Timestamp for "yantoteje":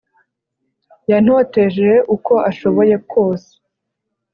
1.11-1.89